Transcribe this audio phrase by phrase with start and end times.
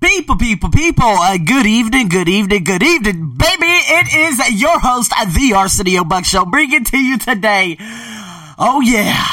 [0.00, 3.66] People, people, people, uh, good evening, good evening, good evening, baby.
[3.66, 7.76] It is your host, the Arsenio Buck Show, bringing to you today.
[8.58, 9.26] Oh, yeah.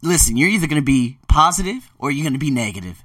[0.00, 3.04] Listen, you're either going to be positive or you're going to be negative.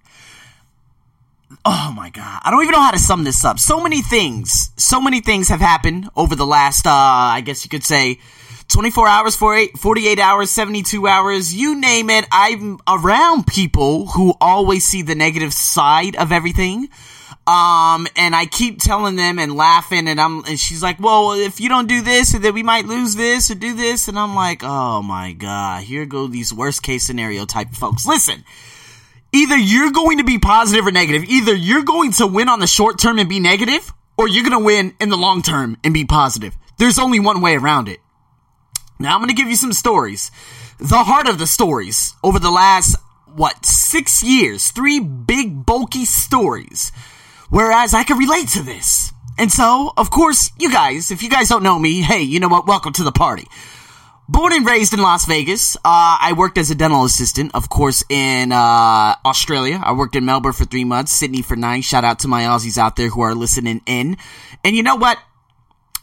[1.65, 2.41] Oh my god.
[2.45, 3.59] I don't even know how to sum this up.
[3.59, 7.69] So many things, so many things have happened over the last, uh, I guess you
[7.69, 8.19] could say,
[8.71, 12.25] 24 hours, 48 hours, 72 hours, you name it.
[12.31, 16.87] I'm around people who always see the negative side of everything.
[17.45, 21.59] Um, and I keep telling them and laughing and I'm, and she's like, well, if
[21.59, 24.07] you don't do this, then we might lose this or do this.
[24.07, 28.05] And I'm like, oh my God, here go these worst case scenario type folks.
[28.05, 28.45] Listen,
[29.33, 31.25] either you're going to be positive or negative.
[31.25, 34.57] Either you're going to win on the short term and be negative, or you're going
[34.57, 36.55] to win in the long term and be positive.
[36.77, 37.99] There's only one way around it.
[39.01, 40.29] Now I'm going to give you some stories.
[40.77, 42.95] The heart of the stories over the last,
[43.33, 46.91] what, six years, three big bulky stories.
[47.49, 49.11] Whereas I can relate to this.
[49.39, 52.47] And so, of course, you guys, if you guys don't know me, hey, you know
[52.47, 52.67] what?
[52.67, 53.47] Welcome to the party.
[54.29, 58.03] Born and raised in Las Vegas, uh, I worked as a dental assistant, of course,
[58.07, 59.81] in uh, Australia.
[59.83, 61.81] I worked in Melbourne for three months, Sydney for nine.
[61.81, 64.17] Shout out to my Aussies out there who are listening in.
[64.63, 65.17] And you know what?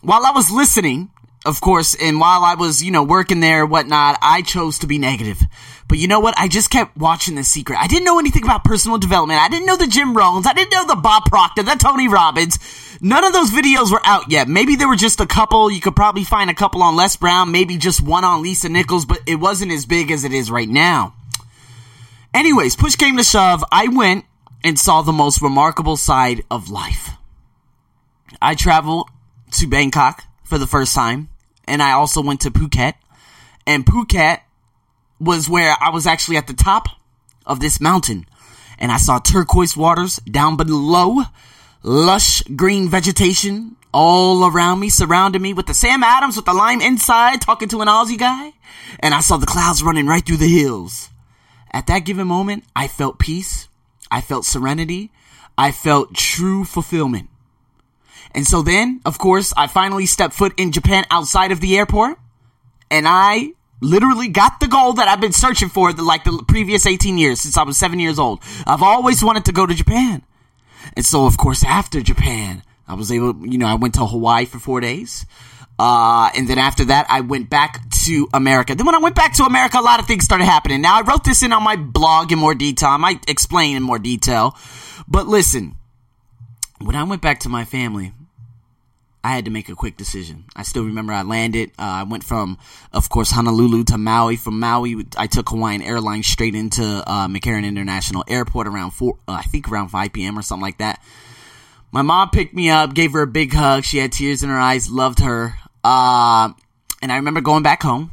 [0.02, 1.10] While I was listening
[1.46, 4.98] of course, and while I was, you know, working there, whatnot, I chose to be
[4.98, 5.40] negative.
[5.88, 6.34] But you know what?
[6.36, 7.78] I just kept watching The Secret.
[7.78, 9.40] I didn't know anything about personal development.
[9.40, 10.46] I didn't know the Jim Rohns.
[10.46, 12.58] I didn't know the Bob Proctor, the Tony Robbins.
[13.00, 14.48] None of those videos were out yet.
[14.48, 15.70] Maybe there were just a couple.
[15.70, 19.06] You could probably find a couple on Les Brown, maybe just one on Lisa Nichols,
[19.06, 21.14] but it wasn't as big as it is right now.
[22.34, 23.64] Anyways, push came to shove.
[23.72, 24.24] I went
[24.64, 27.10] and saw the most remarkable side of life.
[28.42, 29.08] I traveled
[29.52, 31.28] to Bangkok for the first time.
[31.66, 32.94] And I also went to Phuket.
[33.66, 34.40] And Phuket
[35.20, 36.88] was where I was actually at the top
[37.44, 38.26] of this mountain.
[38.78, 41.22] And I saw turquoise waters down below,
[41.82, 46.80] lush green vegetation all around me, surrounding me with the Sam Adams with the lime
[46.80, 48.52] inside, talking to an Aussie guy.
[49.00, 51.10] And I saw the clouds running right through the hills.
[51.72, 53.68] At that given moment, I felt peace.
[54.10, 55.10] I felt serenity.
[55.56, 57.28] I felt true fulfillment.
[58.34, 62.18] And so then, of course, I finally stepped foot in Japan outside of the airport,
[62.90, 66.86] and I literally got the goal that I've been searching for the, like the previous
[66.86, 68.42] 18 years since I was seven years old.
[68.66, 70.22] I've always wanted to go to Japan.
[70.96, 74.46] And so, of course, after Japan, I was able, you know, I went to Hawaii
[74.46, 75.26] for four days.
[75.78, 78.74] Uh, and then after that, I went back to America.
[78.74, 80.80] Then when I went back to America, a lot of things started happening.
[80.80, 82.88] Now, I wrote this in on my blog in more detail.
[82.88, 84.56] I might explain in more detail.
[85.06, 85.76] But listen,
[86.80, 88.12] when I went back to my family,
[89.24, 90.44] I had to make a quick decision.
[90.54, 91.70] I still remember I landed.
[91.70, 92.56] Uh, I went from,
[92.92, 94.36] of course, Honolulu to Maui.
[94.36, 99.32] From Maui, I took Hawaiian Airlines straight into uh, McCarran International Airport around four, uh,
[99.32, 100.38] I think around 5 p.m.
[100.38, 101.02] or something like that.
[101.90, 103.84] My mom picked me up, gave her a big hug.
[103.84, 105.54] She had tears in her eyes, loved her.
[105.82, 106.50] Uh,
[107.02, 108.12] and I remember going back home.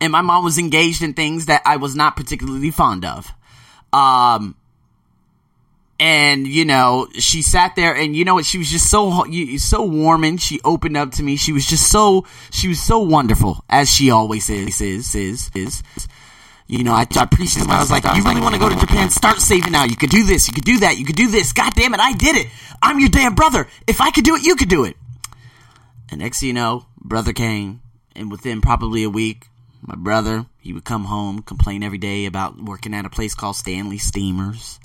[0.00, 3.32] And my mom was engaged in things that I was not particularly fond of.
[3.92, 4.56] Um,
[6.04, 9.24] and you know she sat there and you know what she was just so
[9.56, 11.36] so warming she opened up to me.
[11.36, 15.82] She was just so she was so wonderful as she always is is is is
[16.66, 19.08] you know i, I appreciate i was like you really want to go to japan?
[19.08, 21.54] Start saving now you could do this you could do that you could do this.
[21.54, 22.48] God damn it i did it.
[22.82, 23.66] I'm your damn brother.
[23.86, 24.96] If i could do it you could do it.
[26.10, 27.80] And next you know brother came
[28.14, 29.48] and within probably a week
[29.80, 33.56] my brother he would come home complain every day about working at a place called
[33.56, 34.78] Stanley Steemers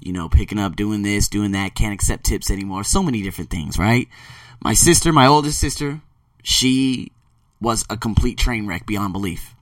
[0.00, 2.84] you know, picking up, doing this, doing that, can't accept tips anymore.
[2.84, 4.08] So many different things, right?
[4.62, 6.00] My sister, my oldest sister,
[6.42, 7.12] she
[7.60, 9.54] was a complete train wreck beyond belief.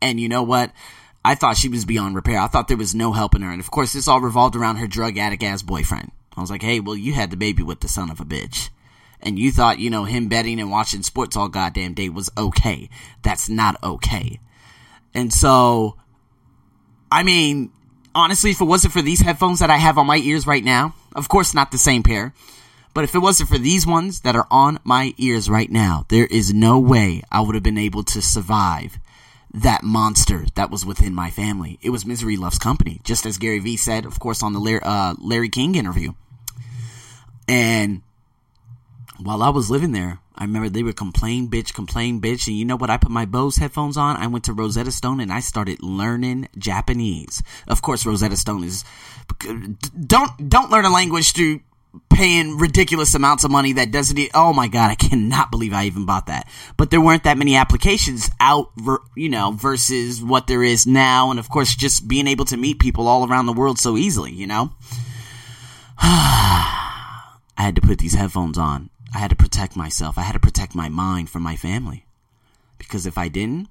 [0.00, 0.72] And you know what?
[1.24, 2.40] I thought she was beyond repair.
[2.40, 3.50] I thought there was no helping her.
[3.50, 6.10] And of course, this all revolved around her drug addict ass boyfriend.
[6.36, 8.70] I was like, hey, well, you had the baby with the son of a bitch.
[9.20, 12.88] And you thought, you know, him betting and watching sports all goddamn day was okay.
[13.22, 14.40] That's not okay.
[15.14, 15.96] And so,
[17.10, 17.70] I mean,
[18.14, 20.94] honestly, if it wasn't for these headphones that I have on my ears right now,
[21.14, 22.32] of course, not the same pair,
[22.94, 26.26] but if it wasn't for these ones that are on my ears right now, there
[26.26, 28.98] is no way I would have been able to survive
[29.54, 31.78] that monster that was within my family.
[31.82, 34.80] It was misery loves company, just as Gary Vee said, of course, on the Larry,
[34.82, 36.12] uh, Larry King interview.
[37.48, 38.02] And
[39.18, 42.48] while I was living there, I remember they would complain, bitch, complain, bitch.
[42.48, 42.90] And you know what?
[42.90, 44.16] I put my Bose headphones on.
[44.16, 47.44] I went to Rosetta Stone and I started learning Japanese.
[47.68, 48.84] Of course, Rosetta Stone is
[50.04, 51.60] don't don't learn a language through
[52.10, 54.18] paying ridiculous amounts of money that doesn't.
[54.34, 56.48] Oh my god, I cannot believe I even bought that.
[56.76, 58.72] But there weren't that many applications out,
[59.14, 62.80] you know, versus what there is now, and of course, just being able to meet
[62.80, 64.72] people all around the world so easily, you know.
[65.98, 68.90] I had to put these headphones on.
[69.14, 70.18] I had to protect myself.
[70.18, 72.04] I had to protect my mind from my family.
[72.78, 73.68] Because if I didn't,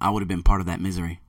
[0.00, 1.20] I would have been part of that misery.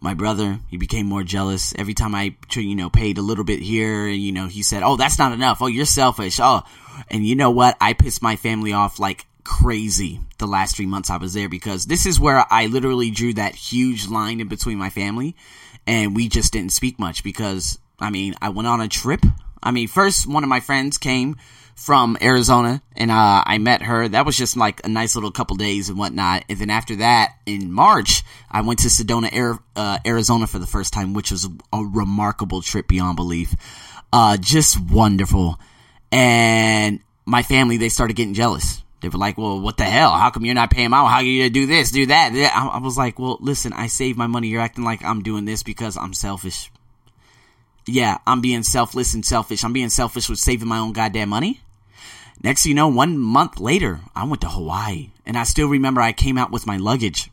[0.00, 3.60] My brother, he became more jealous every time I, you know, paid a little bit
[3.60, 4.06] here.
[4.06, 5.62] And, you know, he said, Oh, that's not enough.
[5.62, 6.38] Oh, you're selfish.
[6.42, 6.62] Oh,
[7.10, 7.76] and you know what?
[7.80, 11.84] I pissed my family off like crazy the last three months I was there because
[11.84, 15.36] this is where I literally drew that huge line in between my family
[15.86, 19.20] and we just didn't speak much because I mean, I went on a trip.
[19.64, 21.36] I mean, first one of my friends came
[21.74, 24.06] from Arizona and uh, I met her.
[24.06, 26.44] That was just like a nice little couple days and whatnot.
[26.48, 30.92] And then after that, in March, I went to Sedona, uh, Arizona for the first
[30.92, 33.54] time, which was a remarkable trip beyond belief.
[34.12, 35.58] Uh, just wonderful.
[36.12, 38.82] And my family, they started getting jealous.
[39.00, 40.12] They were like, well, what the hell?
[40.12, 42.32] How come you're not paying my How are you gonna do this, do that?
[42.54, 44.48] I was like, well, listen, I saved my money.
[44.48, 46.70] You're acting like I'm doing this because I'm selfish.
[47.86, 49.64] Yeah, I'm being selfless and selfish.
[49.64, 51.60] I'm being selfish with saving my own goddamn money.
[52.42, 55.10] Next you know, one month later, I went to Hawaii.
[55.26, 57.30] And I still remember I came out with my luggage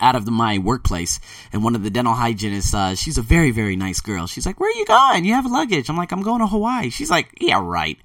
[0.00, 1.20] out of the, my workplace.
[1.52, 4.26] And one of the dental hygienists, uh, she's a very, very nice girl.
[4.26, 5.24] She's like, Where are you going?
[5.24, 5.88] You have luggage.
[5.88, 6.90] I'm like, I'm going to Hawaii.
[6.90, 7.98] She's like, Yeah, right.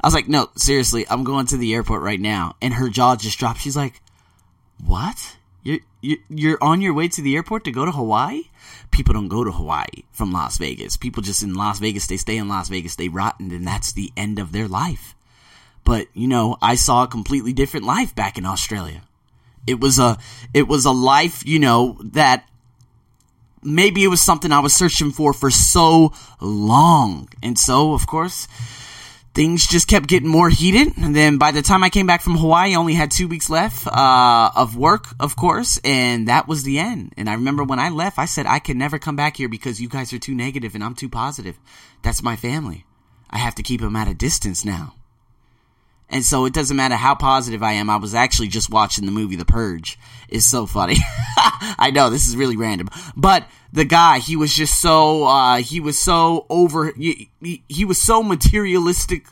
[0.00, 2.56] I was like, No, seriously, I'm going to the airport right now.
[2.62, 3.60] And her jaw just dropped.
[3.60, 4.00] She's like,
[4.84, 5.36] What?
[5.62, 5.80] You're,
[6.28, 8.42] you're on your way to the airport to go to Hawaii?
[8.90, 10.96] People don't go to Hawaii from Las Vegas.
[10.96, 14.12] People just in Las Vegas, they stay in Las Vegas, they rotten, and that's the
[14.16, 15.14] end of their life.
[15.84, 19.02] But, you know, I saw a completely different life back in Australia.
[19.66, 20.18] It was a,
[20.54, 22.48] it was a life, you know, that
[23.62, 27.28] maybe it was something I was searching for for so long.
[27.42, 28.48] And so, of course,
[29.36, 30.96] things just kept getting more heated.
[30.96, 33.50] And then by the time I came back from Hawaii, I only had two weeks
[33.50, 37.12] left uh, of work, of course, and that was the end.
[37.18, 39.80] And I remember when I left, I said, I can never come back here because
[39.80, 41.58] you guys are too negative and I'm too positive.
[42.02, 42.86] That's my family.
[43.28, 44.94] I have to keep them at a distance now.
[46.08, 47.90] And so it doesn't matter how positive I am.
[47.90, 49.98] I was actually just watching the movie The Purge.
[50.28, 50.96] It's so funny.
[51.36, 53.46] I know this is really random, but
[53.76, 58.00] the guy, he was just so, uh, he was so over, he, he, he was
[58.00, 59.26] so materialistic.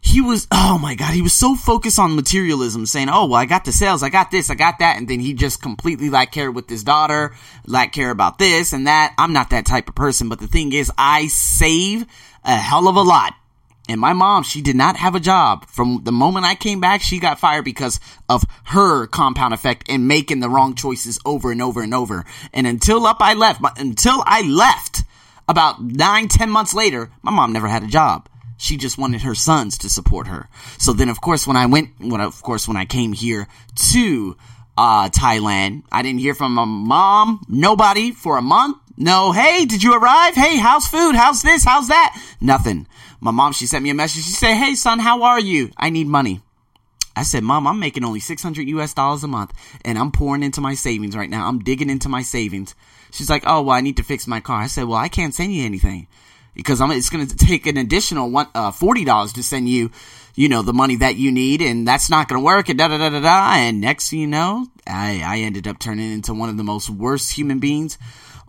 [0.00, 3.44] He was, oh my God, he was so focused on materialism, saying, oh, well, I
[3.44, 4.96] got the sales, I got this, I got that.
[4.96, 7.34] And then he just completely like care with his daughter,
[7.66, 9.12] like care about this and that.
[9.18, 12.06] I'm not that type of person, but the thing is, I save
[12.44, 13.34] a hell of a lot
[13.88, 15.66] and my mom, she did not have a job.
[15.66, 17.98] From the moment I came back, she got fired because
[18.28, 22.24] of her compound effect and making the wrong choices over and over and over.
[22.52, 25.04] And until up I left, but until I left
[25.48, 28.28] about nine, ten months later, my mom never had a job.
[28.58, 30.48] She just wanted her sons to support her.
[30.78, 33.46] So then, of course, when I went, when of course, when I came here
[33.92, 34.36] to
[34.76, 38.76] uh, Thailand, I didn't hear from my mom, nobody for a month.
[39.00, 40.34] No, hey, did you arrive?
[40.34, 41.14] Hey, how's food?
[41.14, 41.64] How's this?
[41.64, 42.20] How's that?
[42.40, 42.88] Nothing.
[43.20, 44.24] My mom, she sent me a message.
[44.24, 45.70] She said, Hey, son, how are you?
[45.76, 46.40] I need money.
[47.14, 49.52] I said, Mom, I'm making only 600 US dollars a month
[49.84, 51.46] and I'm pouring into my savings right now.
[51.46, 52.74] I'm digging into my savings.
[53.12, 54.62] She's like, Oh, well, I need to fix my car.
[54.62, 56.08] I said, Well, I can't send you anything
[56.54, 59.92] because I'm, it's going to take an additional one, uh, $40 to send you,
[60.34, 62.88] you know, the money that you need and that's not going to work and da
[62.88, 63.52] da da da da.
[63.58, 66.90] And next thing you know, I, I ended up turning into one of the most
[66.90, 67.96] worst human beings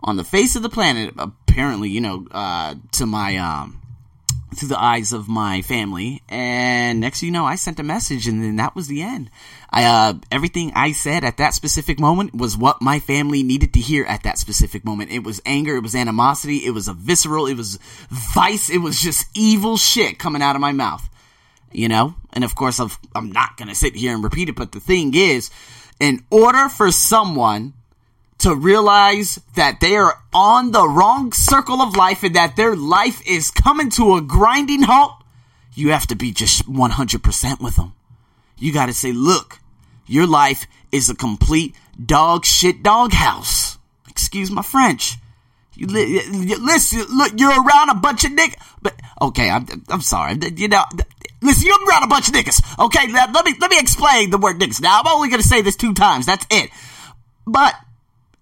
[0.02, 1.14] on the face of the planet.
[1.18, 3.80] Apparently, you know, uh, to my, um,
[4.54, 6.22] through the eyes of my family.
[6.28, 9.30] And next you know, I sent a message and then that was the end.
[9.70, 13.80] I, uh, everything I said at that specific moment was what my family needed to
[13.80, 15.12] hear at that specific moment.
[15.12, 17.78] It was anger, it was animosity, it was a visceral, it was
[18.10, 21.08] vice, it was just evil shit coming out of my mouth.
[21.72, 22.14] You know?
[22.32, 25.14] And of course, i I'm not gonna sit here and repeat it, but the thing
[25.14, 25.50] is,
[26.00, 27.74] in order for someone
[28.40, 33.26] to realize that they are on the wrong circle of life and that their life
[33.26, 35.12] is coming to a grinding halt,
[35.74, 37.92] you have to be just 100% with them.
[38.58, 39.58] You got to say, look,
[40.06, 43.78] your life is a complete dog shit doghouse.
[44.08, 45.16] Excuse my French.
[45.74, 48.56] You, li- you listen, look, you're around a bunch of niggas.
[48.82, 50.36] But okay, I'm, I'm sorry.
[50.56, 50.84] You know,
[51.40, 52.84] listen, you're around a bunch of niggas.
[52.84, 54.82] Okay, let, let me let me explain the word niggas.
[54.82, 56.26] Now, I'm only gonna say this two times.
[56.26, 56.70] That's it.
[57.46, 57.74] But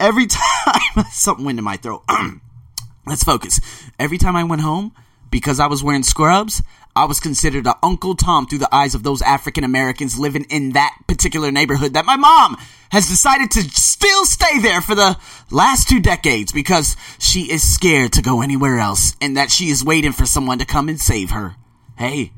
[0.01, 2.05] every time something went in my throat.
[3.07, 3.61] Let's focus.
[3.99, 4.93] Every time I went home,
[5.31, 6.63] because I was wearing scrubs,
[6.97, 10.73] I was considered a Uncle Tom through the eyes of those African Americans living in
[10.73, 12.57] that particular neighborhood that my mom
[12.91, 15.17] has decided to still stay there for the
[15.51, 19.85] last two decades because she is scared to go anywhere else and that she is
[19.85, 21.55] waiting for someone to come and save her.
[21.97, 22.33] Hey,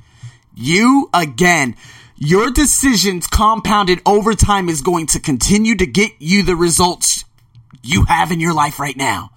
[0.55, 1.77] you again.
[2.23, 7.25] Your decisions compounded over time is going to continue to get you the results
[7.83, 9.31] you have in your life right now.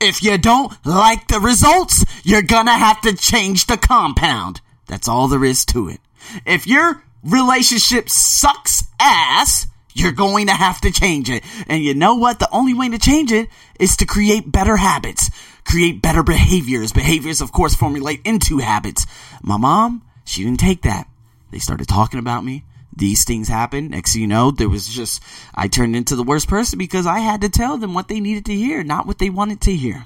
[0.00, 4.60] If you don't like the results, you're gonna have to change the compound.
[4.86, 6.00] That's all there is to it.
[6.46, 11.42] If your relationship sucks ass, you're going to have to change it.
[11.66, 12.38] And you know what?
[12.38, 13.48] The only way to change it
[13.80, 15.30] is to create better habits,
[15.64, 16.92] create better behaviors.
[16.92, 19.06] Behaviors, of course, formulate into habits.
[19.42, 21.08] My mom, she didn't take that.
[21.50, 22.64] They started talking about me.
[22.94, 23.90] These things happen.
[23.90, 25.22] Next you know, there was just,
[25.54, 28.46] I turned into the worst person because I had to tell them what they needed
[28.46, 30.04] to hear, not what they wanted to hear.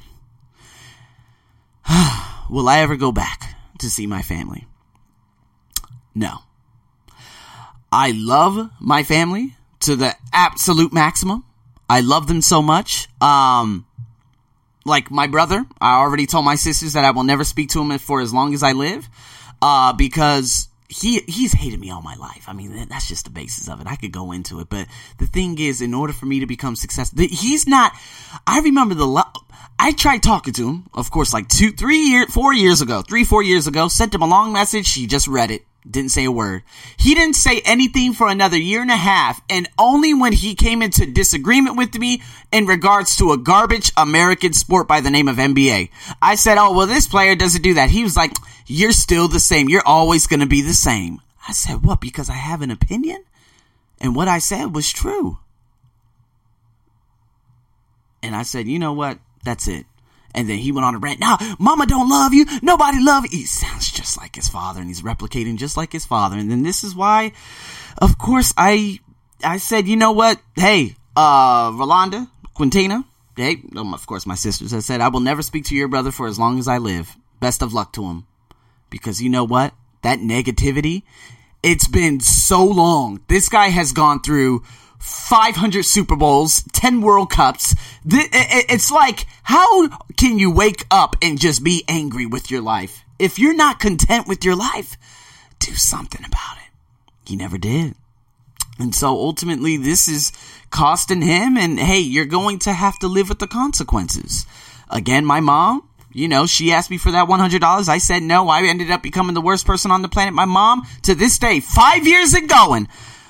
[2.51, 4.67] Will I ever go back to see my family?
[6.15, 6.39] No.
[7.91, 11.45] I love my family to the absolute maximum.
[11.89, 13.09] I love them so much.
[13.21, 13.87] Um,
[14.85, 17.99] like my brother, I already told my sisters that I will never speak to him
[17.99, 19.09] for as long as I live,
[19.61, 22.45] uh, because he he's hated me all my life.
[22.49, 23.87] I mean, that's just the basis of it.
[23.87, 24.87] I could go into it, but
[25.19, 27.93] the thing is, in order for me to become successful, he's not.
[28.47, 29.27] I remember the.
[29.79, 33.25] I tried talking to him, of course, like two, three years, four years ago, three,
[33.25, 33.89] four years ago.
[33.89, 34.93] Sent him a long message.
[34.93, 35.63] He just read it.
[35.89, 36.63] Didn't say a word.
[36.97, 40.81] He didn't say anything for another year and a half, and only when he came
[40.81, 42.23] into disagreement with me
[42.53, 45.91] in regards to a garbage American sport by the name of NBA.
[46.21, 47.91] I said, Oh, well, this player doesn't do that.
[47.91, 48.33] He was like,
[48.73, 49.69] You're still the same.
[49.69, 51.21] You're always going to be the same.
[51.47, 52.01] I said, What?
[52.01, 53.23] Because I have an opinion?
[54.01, 55.37] And what I said was true.
[58.23, 59.19] And I said, You know what?
[59.45, 59.85] That's it.
[60.35, 61.21] And then he went on a rant.
[61.21, 62.47] Now, mama don't love you.
[62.63, 63.41] Nobody love you.
[63.41, 66.39] He sounds just like his father and he's replicating just like his father.
[66.39, 67.33] And then this is why,
[67.99, 69.01] of course, I,
[69.45, 70.41] I said, you know what?
[70.57, 72.27] Hey, uh, Rolanda,
[72.57, 73.05] Quintina,
[73.37, 76.27] hey, of course, my sisters, I said, I will never speak to your brother for
[76.27, 77.15] as long as I live.
[77.39, 78.27] Best of luck to him.
[78.93, 79.75] Because you know what?
[80.03, 81.03] That negativity,
[81.63, 83.23] it's been so long.
[83.27, 84.63] This guy has gone through
[84.99, 87.75] 500 Super Bowls, 10 World Cups.
[88.05, 93.03] It's like, how can you wake up and just be angry with your life?
[93.19, 94.97] If you're not content with your life,
[95.59, 96.71] do something about it.
[97.27, 97.95] He never did.
[98.79, 100.33] And so ultimately, this is
[100.71, 104.45] costing him, and hey, you're going to have to live with the consequences.
[104.91, 107.89] Again, my mom, you know, she asked me for that $100.
[107.89, 108.49] I said no.
[108.49, 110.35] I ended up becoming the worst person on the planet.
[110.35, 112.89] My mom, to this day, five years ago and going,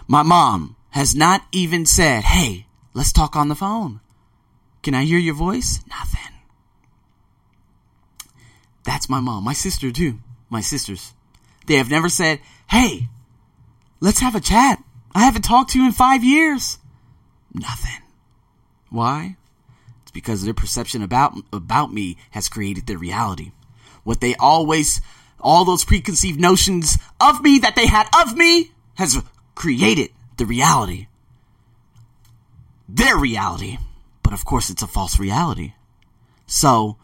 [0.08, 4.00] my mom has not even said, hey, let's talk on the phone.
[4.82, 5.80] Can I hear your voice?
[5.88, 6.20] Nothing.
[8.84, 9.44] That's my mom.
[9.44, 10.18] My sister, too.
[10.50, 11.14] My sisters.
[11.66, 13.08] They have never said, hey,
[14.00, 14.82] let's have a chat.
[15.14, 16.78] I haven't talked to you in five years.
[17.54, 18.02] Nothing.
[18.90, 19.36] Why?
[20.12, 23.52] Because their perception about, about me has created their reality.
[24.04, 25.00] What they always,
[25.40, 29.22] all those preconceived notions of me that they had of me has
[29.54, 31.06] created the reality.
[32.88, 33.78] Their reality.
[34.22, 35.74] But of course, it's a false reality.
[36.46, 36.96] So,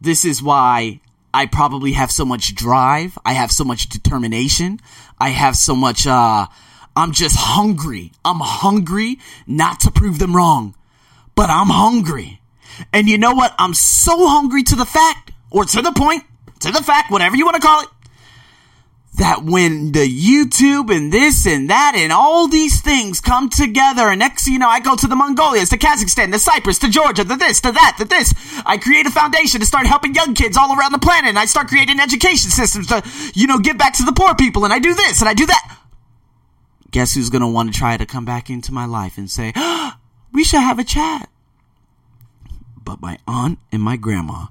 [0.00, 1.00] this is why
[1.32, 3.18] I probably have so much drive.
[3.24, 4.80] I have so much determination.
[5.18, 6.46] I have so much, uh,
[6.96, 8.12] I'm just hungry.
[8.24, 10.74] I'm hungry not to prove them wrong,
[11.34, 12.39] but I'm hungry.
[12.92, 13.54] And you know what?
[13.58, 16.24] I'm so hungry to the fact, or to the point,
[16.60, 17.88] to the fact, whatever you want to call it,
[19.18, 24.18] that when the YouTube and this and that and all these things come together, and
[24.18, 27.36] next you know, I go to the Mongolias, to Kazakhstan, to Cyprus, to Georgia, to
[27.36, 28.32] this, to that, to this.
[28.64, 31.46] I create a foundation to start helping young kids all around the planet, and I
[31.46, 33.02] start creating education systems to,
[33.34, 35.46] you know, give back to the poor people, and I do this and I do
[35.46, 35.78] that.
[36.90, 39.92] Guess who's gonna want to try to come back into my life and say, oh,
[40.32, 41.28] we should have a chat?
[42.90, 44.46] But my aunt and my grandma,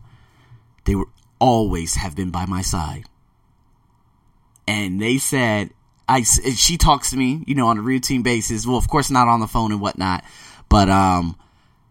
[0.86, 1.08] they were
[1.40, 3.06] always have been by my side
[4.70, 5.72] and they said
[6.08, 8.66] I she talks to me, you know, on a routine basis.
[8.66, 10.24] Well, of course, not on the phone and whatnot,
[10.70, 11.36] but um,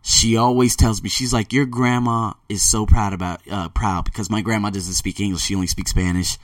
[0.03, 4.31] she always tells me she's like, your grandma is so proud about uh, proud because
[4.31, 6.39] my grandma doesn't speak English; she only speaks Spanish,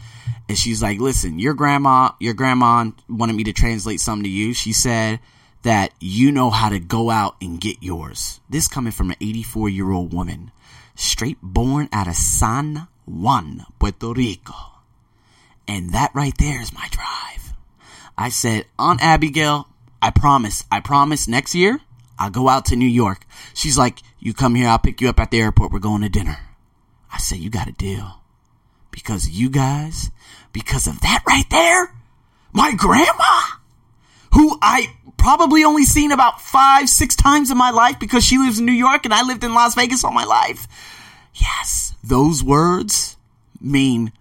[0.48, 4.54] and she's like, listen, your grandma, your grandma wanted me to translate something to you.
[4.54, 5.20] She said
[5.64, 8.40] that you know how to go out and get yours.
[8.48, 10.52] This coming from an 84 year old woman,
[10.94, 14.54] straight born out of San Juan, Puerto Rico.
[15.66, 17.54] And that right there is my drive.
[18.16, 19.68] I said, Aunt Abigail,
[20.00, 21.80] I promise, I promise next year
[22.18, 23.26] I'll go out to New York.
[23.54, 25.72] She's like, You come here, I'll pick you up at the airport.
[25.72, 26.38] We're going to dinner.
[27.12, 28.20] I said, You got a deal.
[28.90, 30.10] Because you guys,
[30.52, 31.94] because of that right there,
[32.52, 33.40] my grandma,
[34.34, 38.58] who I probably only seen about five, six times in my life because she lives
[38.58, 40.66] in New York and I lived in Las Vegas all my life.
[41.34, 43.16] Yes, those words
[43.60, 44.12] mean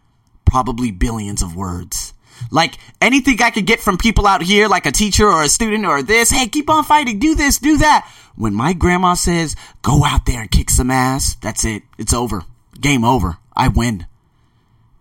[0.46, 2.14] probably billions of words.
[2.52, 5.86] Like anything I could get from people out here, like a teacher or a student
[5.86, 8.10] or this, hey, keep on fighting, do this, do that.
[8.36, 11.84] When my grandma says, go out there and kick some ass, that's it.
[11.98, 12.44] It's over.
[12.80, 13.38] Game over.
[13.56, 14.06] I win.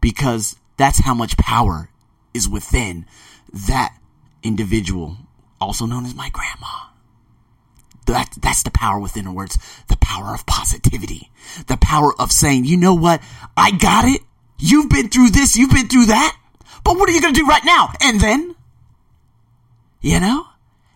[0.00, 1.90] Because that's how much power
[2.35, 3.07] is within
[3.52, 3.95] that
[4.43, 5.17] individual,
[5.61, 6.89] also known as my grandma.
[8.07, 9.59] That, that's the power within her words.
[9.89, 11.31] The power of positivity.
[11.69, 13.23] The power of saying, you know what?
[13.57, 14.23] I got it.
[14.59, 15.57] You've been through this.
[15.57, 16.37] You've been through that.
[16.85, 17.93] But what are you going to do right now?
[18.01, 18.57] And then,
[20.01, 20.47] you know,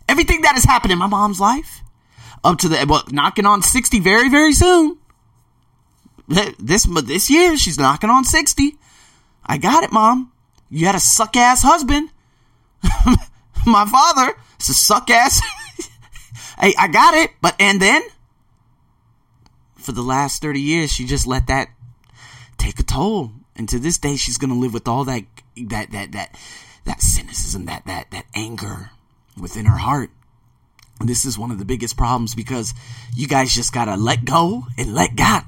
[0.09, 1.83] everything that has happened in my mom's life
[2.43, 4.99] up to the, well, knocking on 60 very, very soon.
[6.29, 8.77] This, this year, she's knocking on 60.
[9.45, 10.33] I got it, mom.
[10.69, 12.11] You had a suck ass husband.
[13.71, 15.41] my father is a suck ass.
[16.61, 17.33] hey, I got it.
[17.43, 18.03] But, and then,
[19.75, 21.69] for the last 30 years, she just let that
[22.59, 23.33] take a toll.
[23.57, 25.25] And to this day, she's going to live with all that
[25.57, 26.39] that that that
[26.85, 28.91] that cynicism, that that that anger
[29.41, 30.11] within her heart.
[31.01, 32.75] And this is one of the biggest problems because
[33.15, 35.45] you guys just gotta let go and let God.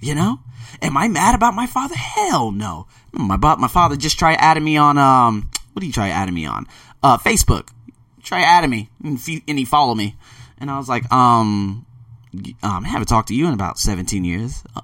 [0.00, 0.40] You know?
[0.80, 1.94] Am I mad about my father?
[1.94, 2.86] Hell no.
[3.12, 6.46] My my father just tried adding me on um what do you try adding me
[6.46, 6.66] on?
[7.02, 7.68] Uh Facebook.
[8.22, 10.16] Try adding me and, and he follow me.
[10.58, 11.84] And I was like, um,
[12.62, 14.62] um, I haven't talked to you in about 17 years.
[14.76, 14.82] Uh,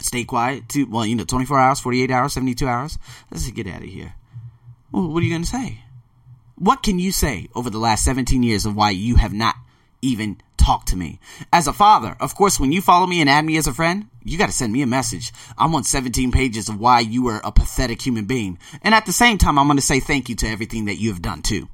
[0.00, 0.68] stay quiet.
[0.70, 2.98] To, well, you know, 24 hours, 48 hours, 72 hours.
[3.30, 4.14] Let's get out of here.
[4.90, 5.84] Well, what are you going to say?
[6.56, 9.54] What can you say over the last 17 years of why you have not
[10.00, 11.20] even talked to me?
[11.52, 14.08] As a father, of course, when you follow me and add me as a friend,
[14.28, 15.32] you got to send me a message.
[15.56, 18.58] I want 17 pages of why you are a pathetic human being.
[18.82, 21.10] And at the same time, I'm going to say thank you to everything that you
[21.10, 21.68] have done too.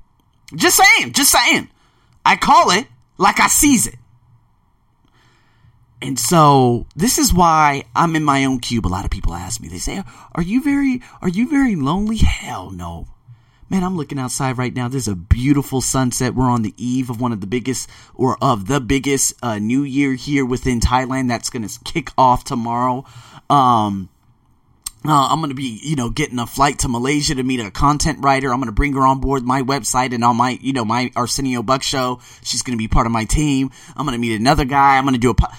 [0.54, 1.68] Just saying, just saying.
[2.24, 2.86] I call it
[3.18, 3.96] like I sees it.
[6.00, 8.86] And so this is why I'm in my own cube.
[8.86, 10.02] A lot of people ask me, they say,
[10.34, 12.18] are you very, are you very lonely?
[12.18, 13.08] Hell no.
[13.70, 14.88] Man, I'm looking outside right now.
[14.88, 16.34] There's a beautiful sunset.
[16.34, 19.82] We're on the eve of one of the biggest, or of the biggest, uh, New
[19.82, 21.28] Year here within Thailand.
[21.28, 23.04] That's going to kick off tomorrow.
[23.48, 24.10] Um,
[25.06, 27.70] uh, I'm going to be, you know, getting a flight to Malaysia to meet a
[27.70, 28.52] content writer.
[28.52, 31.10] I'm going to bring her on board my website and on my, you know, my
[31.16, 32.20] Arsenio Buck show.
[32.42, 33.70] She's going to be part of my team.
[33.96, 34.96] I'm going to meet another guy.
[34.96, 35.52] I'm going to do a, po-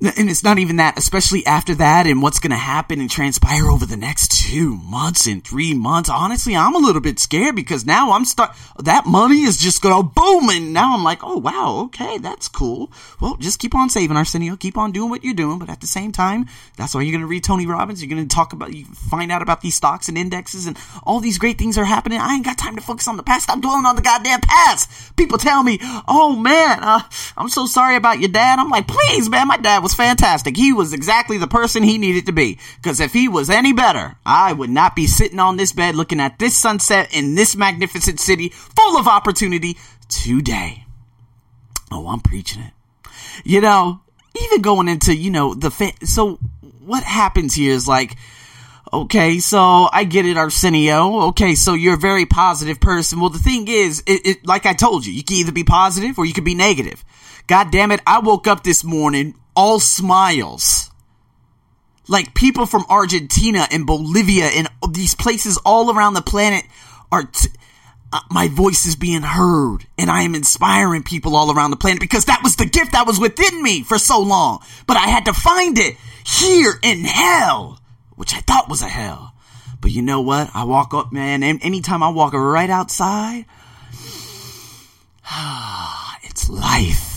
[0.00, 3.70] and it's not even that, especially after that and what's going to happen and transpire
[3.70, 6.10] over the next two months and three months.
[6.10, 9.96] Honestly, I'm a little bit scared because now I'm start, that money is just going
[9.96, 10.50] to boom.
[10.50, 12.90] And now I'm like, oh, wow, okay, that's cool.
[13.20, 14.56] Well, just keep on saving, Arsenio.
[14.56, 15.60] Keep on doing what you're doing.
[15.60, 18.02] But at the same time, that's why you're going to read Tony Robbins.
[18.02, 21.20] You're going to talk about, you find out about these stocks and indexes and all
[21.20, 22.18] these great things are happening.
[22.18, 23.48] I ain't got time to focus on the past.
[23.48, 25.14] I'm dwelling on the goddamn past.
[25.16, 25.78] People tell me,
[26.08, 27.00] oh man, uh,
[27.36, 28.58] I'm so sorry about your dad.
[28.58, 30.56] I'm like, please, man, my dad was fantastic.
[30.56, 32.58] He was exactly the person he needed to be.
[32.76, 36.20] Because if he was any better, I would not be sitting on this bed looking
[36.20, 39.76] at this sunset in this magnificent city full of opportunity
[40.08, 40.84] today.
[41.92, 42.72] Oh, I'm preaching it.
[43.44, 44.00] You know,
[44.40, 46.36] even going into, you know, the fa- so
[46.80, 48.16] what happens here is like,
[49.02, 51.28] okay, so I get it, Arsenio.
[51.28, 53.20] Okay, so you're a very positive person.
[53.20, 56.18] Well, the thing is, it, it, like I told you, you can either be positive
[56.18, 57.04] or you can be negative.
[57.46, 60.90] God damn it, I woke up this morning all smiles.
[62.08, 66.64] Like people from Argentina and Bolivia and these places all around the planet
[67.10, 67.24] are.
[67.24, 67.48] T-
[68.12, 71.98] uh, my voice is being heard and I am inspiring people all around the planet
[71.98, 74.60] because that was the gift that was within me for so long.
[74.86, 77.80] But I had to find it here in hell,
[78.16, 79.34] which I thought was a hell.
[79.80, 80.50] But you know what?
[80.54, 83.44] I walk up, man, and anytime I walk right outside,
[86.22, 87.14] it's life.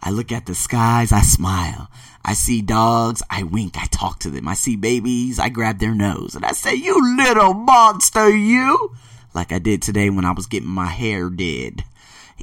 [0.00, 1.90] I look at the skies, I smile.
[2.24, 4.48] I see dogs, I wink, I talk to them.
[4.48, 8.94] I see babies, I grab their nose and I say, You little monster, you!
[9.34, 11.84] Like I did today when I was getting my hair did.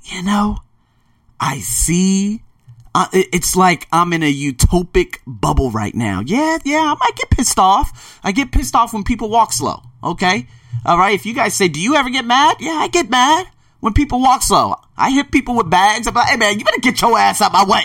[0.03, 0.59] You know,
[1.39, 2.41] I see.
[2.95, 6.21] Uh, it's like I'm in a utopic bubble right now.
[6.25, 8.21] Yeah, yeah, I might get pissed off.
[8.23, 9.81] I get pissed off when people walk slow.
[10.01, 10.47] Okay?
[10.85, 12.55] Alright, if you guys say, Do you ever get mad?
[12.61, 13.47] Yeah, I get mad
[13.81, 14.75] when people walk slow.
[14.95, 16.07] I hit people with bags.
[16.07, 17.83] I'm like, Hey man, you better get your ass out my way.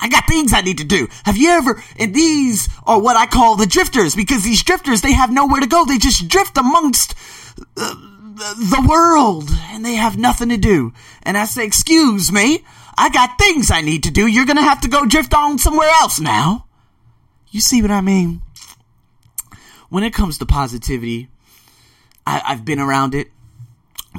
[0.00, 1.06] I got things I need to do.
[1.26, 5.12] Have you ever, and these are what I call the drifters, because these drifters, they
[5.12, 5.84] have nowhere to go.
[5.84, 7.14] They just drift amongst
[7.76, 7.94] uh,
[8.36, 10.94] the world, and they have nothing to do.
[11.24, 12.64] And I say, excuse me,
[12.98, 14.26] I got things I need to do.
[14.26, 16.66] You're gonna have to go drift on somewhere else now.
[17.50, 18.42] You see what I mean?
[19.88, 21.28] When it comes to positivity,
[22.26, 23.28] I, I've been around it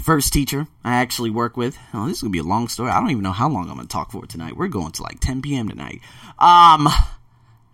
[0.03, 1.77] first teacher I actually work with.
[1.93, 2.91] Oh, this is gonna be a long story.
[2.91, 4.55] I don't even know how long I'm gonna talk for tonight.
[4.55, 5.69] We're going to like 10 p.m.
[5.69, 6.01] tonight.
[6.39, 6.87] Um,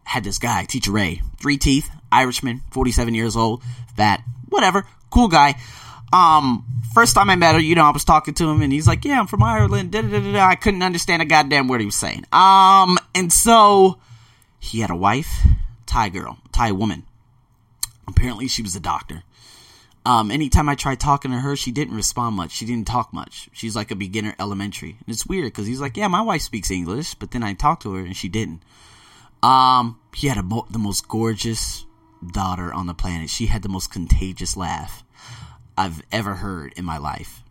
[0.04, 3.64] had this guy, Teacher Ray, three teeth, Irishman, 47 years old,
[3.96, 5.56] fat, whatever, cool guy.
[6.14, 8.88] Um, first time I met her, you know, I was talking to him and he's
[8.88, 9.92] like, yeah, I'm from Ireland.
[9.92, 12.26] Da, da, da, I couldn't understand a goddamn word he was saying.
[12.32, 14.00] Um, and so
[14.60, 15.42] he had a wife,
[15.88, 17.04] Thai girl, Thai woman.
[18.08, 19.24] Apparently she was a doctor.
[20.06, 22.52] Um, anytime I tried talking to her, she didn't respond much.
[22.52, 23.50] She didn't talk much.
[23.54, 24.92] She's like a beginner elementary.
[24.92, 27.84] And it's weird because he's like, yeah, my wife speaks English, but then I talked
[27.84, 28.62] to her and she didn't.
[29.42, 31.86] Um, he had a the most gorgeous
[32.32, 33.30] daughter on the planet.
[33.30, 35.04] She had the most contagious laugh.
[35.78, 37.44] I've ever heard in my life.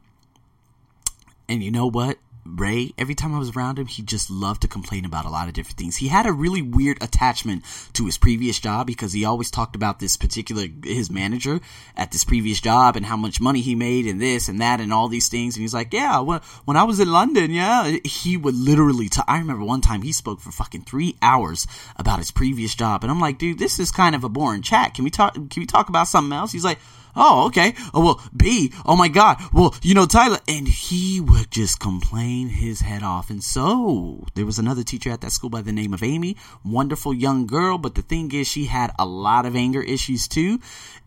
[1.49, 2.19] And you know what?
[2.45, 5.47] Ray, every time I was around him, he just loved to complain about a lot
[5.47, 5.97] of different things.
[5.97, 10.01] He had a really weird attachment to his previous job because he always talked about
[10.01, 11.61] this particular, his manager
[11.97, 14.93] at this previous job and how much money he made and this and that and
[14.93, 15.55] all these things.
[15.55, 19.23] And he's like, yeah, when, when I was in London, yeah, he would literally, t-
[19.29, 23.05] I remember one time he spoke for fucking three hours about his previous job.
[23.05, 24.95] And I'm like, dude, this is kind of a boring chat.
[24.95, 26.51] Can we talk, can we talk about something else?
[26.51, 26.81] He's like,
[27.15, 27.75] Oh, okay.
[27.93, 28.73] Oh, well, B.
[28.87, 29.39] Oh my God.
[29.53, 30.39] Well, you know, Tyler.
[30.49, 33.29] And he would just complain his head off.
[33.29, 36.37] And so there was another teacher at that school by the name of Amy.
[36.65, 37.77] Wonderful young girl.
[37.77, 40.61] But the thing is, she had a lot of anger issues too.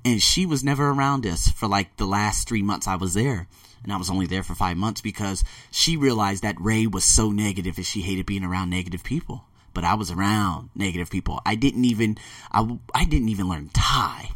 [0.04, 3.48] And she was never around us for like the last three months I was there.
[3.84, 7.32] And I was only there for five months because she realized that Ray was so
[7.32, 9.46] negative and she hated being around negative people.
[9.74, 11.42] But I was around negative people.
[11.46, 12.18] I didn't even,
[12.52, 14.32] I, I didn't even learn Thai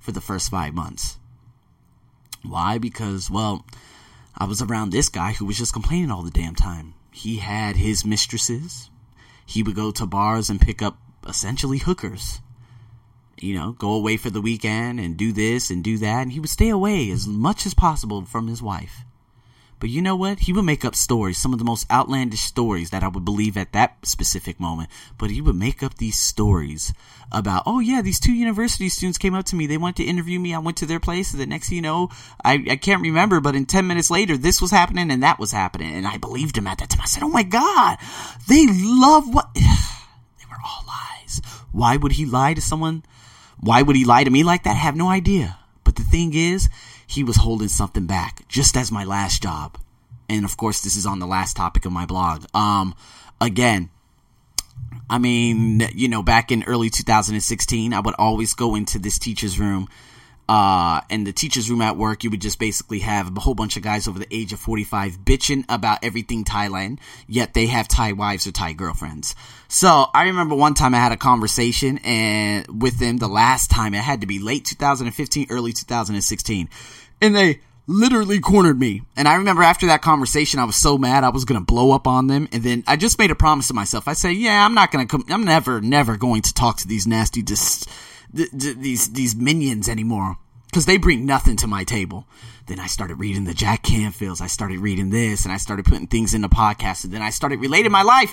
[0.00, 1.18] for the first five months.
[2.42, 2.78] Why?
[2.78, 3.64] Because, well,
[4.36, 6.94] I was around this guy who was just complaining all the damn time.
[7.12, 8.90] He had his mistresses.
[9.44, 12.40] He would go to bars and pick up essentially hookers.
[13.38, 16.22] You know, go away for the weekend and do this and do that.
[16.22, 19.04] And he would stay away as much as possible from his wife.
[19.80, 20.40] But you know what?
[20.40, 23.56] He would make up stories, some of the most outlandish stories that I would believe
[23.56, 24.90] at that specific moment.
[25.16, 26.92] But he would make up these stories
[27.32, 29.66] about, oh yeah, these two university students came up to me.
[29.66, 30.54] They wanted to interview me.
[30.54, 31.32] I went to their place.
[31.32, 32.10] And the next thing you know,
[32.44, 35.50] I, I can't remember, but in 10 minutes later, this was happening and that was
[35.50, 35.94] happening.
[35.94, 37.00] And I believed him at that time.
[37.00, 37.96] I said, oh my God,
[38.48, 41.40] they love what, they were all lies.
[41.72, 43.02] Why would he lie to someone?
[43.58, 44.72] Why would he lie to me like that?
[44.72, 45.56] I have no idea.
[45.84, 46.68] But the thing is,
[47.10, 49.76] he was holding something back, just as my last job.
[50.28, 52.44] And of course, this is on the last topic of my blog.
[52.54, 52.94] Um,
[53.40, 53.90] again,
[55.10, 59.58] I mean, you know, back in early 2016, I would always go into this teacher's
[59.58, 59.88] room.
[60.50, 63.76] Uh, in the teacher's room at work, you would just basically have a whole bunch
[63.76, 68.14] of guys over the age of 45 bitching about everything Thailand, yet they have Thai
[68.14, 69.36] wives or Thai girlfriends.
[69.68, 73.94] So I remember one time I had a conversation and with them the last time
[73.94, 76.68] it had to be late 2015, early 2016
[77.20, 79.02] and they literally cornered me.
[79.16, 82.08] And I remember after that conversation, I was so mad I was gonna blow up
[82.08, 82.48] on them.
[82.50, 84.08] And then I just made a promise to myself.
[84.08, 85.24] I say, yeah, I'm not gonna come.
[85.28, 87.86] I'm never, never going to talk to these nasty, dis-
[88.34, 92.26] th- th- these these minions anymore because they bring nothing to my table.
[92.66, 94.40] Then I started reading the Jack Canfields.
[94.40, 97.02] I started reading this, and I started putting things in the podcast.
[97.04, 98.32] And then I started relating my life,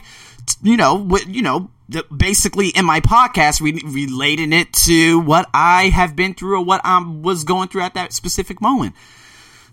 [0.62, 1.72] you know, with, you know,
[2.16, 6.82] basically in my podcast, re- relating it to what I have been through or what
[6.84, 8.94] I was going through at that specific moment.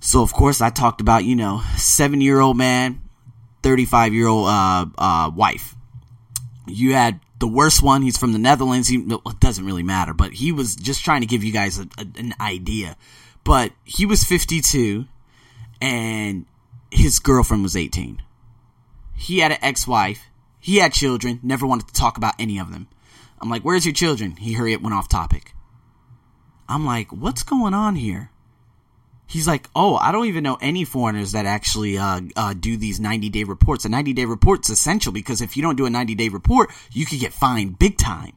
[0.01, 3.03] So of course, I talked about you know, seven year old man,
[3.63, 5.75] thirty five year old uh, uh, wife.
[6.67, 8.01] You had the worst one.
[8.01, 8.89] He's from the Netherlands.
[8.89, 11.83] He, it doesn't really matter, but he was just trying to give you guys a,
[11.99, 12.97] a, an idea.
[13.45, 15.05] But he was 52
[15.79, 16.47] and
[16.91, 18.23] his girlfriend was 18.
[19.15, 20.23] He had an ex-wife.
[20.59, 21.39] He had children.
[21.43, 22.89] Never wanted to talk about any of them.
[23.43, 24.37] I'm like, where's your children?
[24.37, 25.53] He hurried went off topic.
[26.67, 28.31] I'm like, what's going on here?
[29.27, 33.01] He's like, oh, I don't even know any foreigners that actually uh, uh, do these
[33.01, 33.85] 90 day reports.
[33.85, 37.07] A 90 day report's essential because if you don't do a 90 day report, you
[37.07, 38.33] could get fined big time.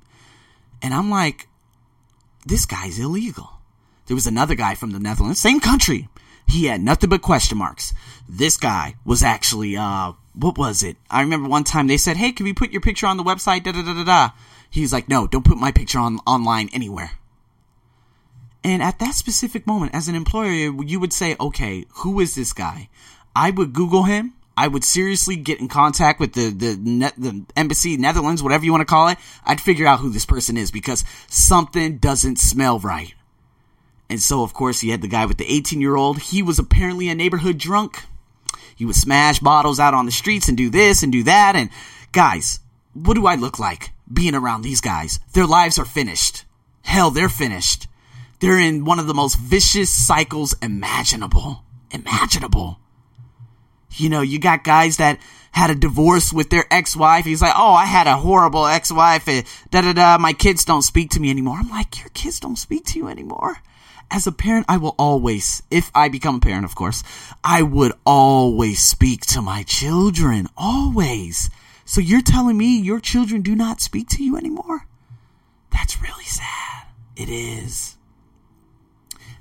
[0.82, 1.48] And I'm like,
[2.46, 3.50] this guy's illegal.
[4.06, 6.08] There was another guy from the Netherlands, same country.
[6.48, 7.94] He had nothing but question marks.
[8.28, 10.96] This guy was actually, uh, what was it?
[11.10, 13.64] I remember one time they said, hey, can we put your picture on the website?
[13.64, 14.30] Da da da da da.
[14.70, 17.12] He's like, no, don't put my picture on online anywhere.
[18.68, 22.52] And at that specific moment, as an employer, you would say, okay, who is this
[22.52, 22.90] guy?
[23.34, 24.34] I would Google him.
[24.58, 28.72] I would seriously get in contact with the the net, the embassy, Netherlands, whatever you
[28.72, 29.20] want to call it.
[29.46, 33.14] I'd figure out who this person is because something doesn't smell right.
[34.10, 36.20] And so, of course, he had the guy with the 18 year old.
[36.20, 38.04] He was apparently a neighborhood drunk.
[38.76, 41.56] He would smash bottles out on the streets and do this and do that.
[41.56, 41.70] And
[42.12, 42.60] guys,
[42.94, 45.22] what do I look like being around these guys?
[45.32, 46.44] Their lives are finished.
[46.82, 47.88] Hell, they're finished.
[48.40, 51.64] They're in one of the most vicious cycles imaginable.
[51.92, 52.80] Imaginable.
[53.96, 55.20] You know, you got guys that
[55.52, 57.26] had a divorce with their ex-wife.
[57.26, 59.26] He's like, "Oh, I had a horrible ex-wife.
[59.72, 60.18] da da da.
[60.20, 63.08] My kids don't speak to me anymore." I'm like, "Your kids don't speak to you
[63.08, 63.62] anymore."
[64.10, 67.04] as a parent, I will always, if I become a parent, of course,
[67.44, 70.48] I would always speak to my children.
[70.56, 71.50] Always.
[71.86, 74.88] So you're telling me your children do not speak to you anymore?
[75.72, 76.88] That's really sad.
[77.16, 77.97] It is.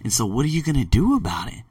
[0.07, 1.65] And so what are you going to do about it?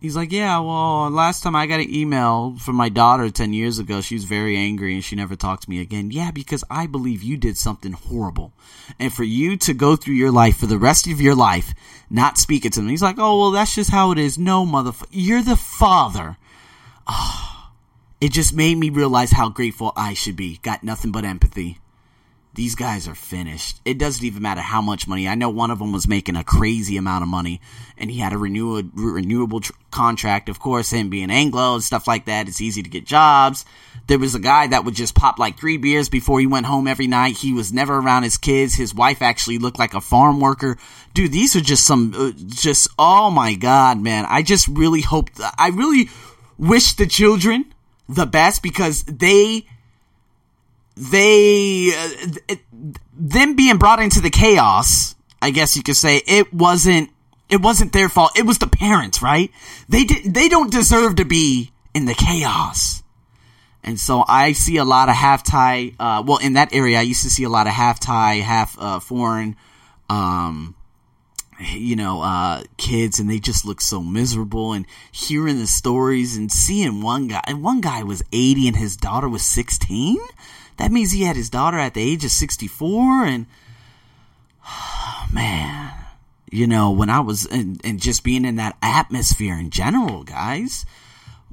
[0.00, 3.80] He's like, yeah, well, last time I got an email from my daughter 10 years
[3.80, 6.12] ago, she was very angry and she never talked to me again.
[6.12, 8.52] Yeah, because I believe you did something horrible.
[9.00, 11.74] And for you to go through your life for the rest of your life,
[12.08, 12.90] not speaking to them.
[12.90, 14.38] He's like, oh, well, that's just how it is.
[14.38, 15.08] No, motherfucker.
[15.10, 16.36] You're the father.
[17.08, 17.72] Oh,
[18.20, 20.58] it just made me realize how grateful I should be.
[20.58, 21.80] Got nothing but empathy
[22.56, 23.80] these guys are finished.
[23.84, 25.28] It doesn't even matter how much money.
[25.28, 27.60] I know one of them was making a crazy amount of money,
[27.98, 30.48] and he had a renewable renewable tr- contract.
[30.48, 33.66] Of course, him being Anglo and stuff like that, it's easy to get jobs.
[34.06, 36.86] There was a guy that would just pop like three beers before he went home
[36.88, 37.36] every night.
[37.36, 38.74] He was never around his kids.
[38.74, 40.78] His wife actually looked like a farm worker.
[41.12, 44.24] Dude, these are just some, uh, just oh my god, man!
[44.26, 45.28] I just really hope.
[45.58, 46.08] I really
[46.56, 47.66] wish the children
[48.08, 49.66] the best because they
[50.96, 52.60] they uh, it,
[53.12, 57.10] them being brought into the chaos i guess you could say it wasn't
[57.48, 58.36] it wasn't their fault.
[58.36, 59.50] It was the parents right?
[59.88, 63.02] They did they don't deserve to be in the chaos.
[63.82, 67.02] And so i see a lot of half thai uh, well in that area i
[67.02, 69.54] used to see a lot of half thai half uh, foreign
[70.08, 70.74] um,
[71.58, 74.72] you know, uh, kids and they just look so miserable.
[74.72, 78.96] And hearing the stories and seeing one guy, and one guy was 80 and his
[78.96, 80.18] daughter was 16
[80.76, 83.46] that means he had his daughter at the age of 64 and
[84.66, 85.92] oh, man
[86.50, 90.86] you know when i was and just being in that atmosphere in general guys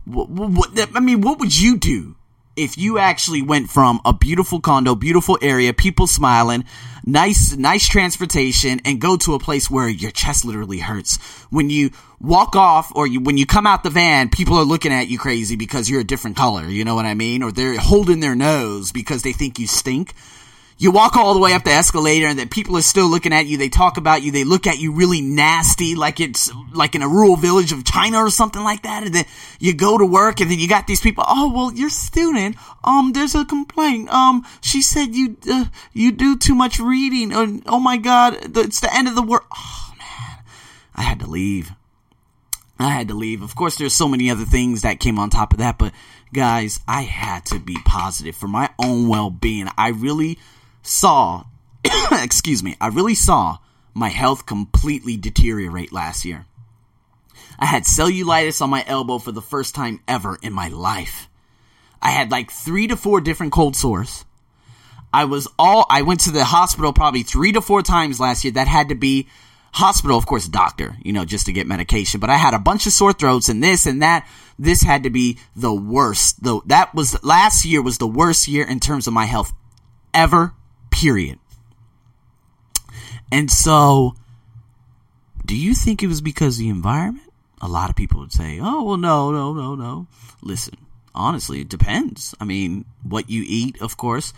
[0.05, 2.15] what, what, i mean what would you do
[2.55, 6.65] if you actually went from a beautiful condo, beautiful area, people smiling,
[7.05, 11.17] nice, nice transportation, and go to a place where your chest literally hurts.
[11.49, 14.93] When you walk off or you, when you come out the van, people are looking
[14.93, 16.65] at you crazy because you're a different color.
[16.67, 17.43] You know what I mean?
[17.43, 20.13] Or they're holding their nose because they think you stink
[20.83, 23.45] you walk all the way up the escalator and that people are still looking at
[23.45, 23.57] you.
[23.57, 24.33] They talk about you.
[24.33, 28.17] They look at you really nasty, like it's like in a rural village of China
[28.17, 29.03] or something like that.
[29.03, 29.25] And then
[29.59, 31.23] you go to work and then you got these people.
[31.25, 34.09] Oh, well, your student, um, there's a complaint.
[34.09, 37.33] Um, she said you, uh, you do too much reading.
[37.33, 39.45] Oh, oh my God, it's the end of the world.
[39.55, 40.43] Oh man,
[40.95, 41.71] I had to leave.
[42.77, 43.41] I had to leave.
[43.41, 45.93] Of course, there's so many other things that came on top of that, but
[46.33, 49.69] guys, I had to be positive for my own well-being.
[49.77, 50.39] I really
[50.83, 51.45] saw,
[52.11, 53.57] excuse me, I really saw
[53.93, 56.45] my health completely deteriorate last year.
[57.57, 61.29] I had cellulitis on my elbow for the first time ever in my life.
[62.01, 64.25] I had like three to four different cold sores.
[65.13, 68.53] I was all, I went to the hospital probably three to four times last year.
[68.53, 69.27] That had to be
[69.73, 72.19] hospital, of course, doctor, you know, just to get medication.
[72.19, 74.27] But I had a bunch of sore throats and this and that.
[74.57, 76.43] This had to be the worst.
[76.43, 79.53] Though that was last year was the worst year in terms of my health
[80.13, 80.53] ever
[80.93, 81.39] period.
[83.31, 84.15] And so,
[85.45, 87.31] do you think it was because the environment?
[87.61, 90.07] A lot of people would say, oh, well, no, no, no, no.
[90.41, 90.75] Listen,
[91.15, 92.35] honestly, it depends.
[92.39, 94.33] I mean, what you eat, of course,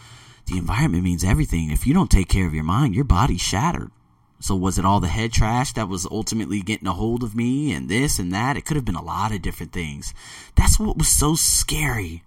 [0.46, 1.72] the environment means everything.
[1.72, 3.92] If you don't take care of your mind, your body's shattered.
[4.40, 7.74] So, was it all the head trash that was ultimately getting a hold of me
[7.74, 8.58] and this and that?
[8.58, 10.14] It could have been a lot of different things.
[10.56, 12.24] That's what was so scary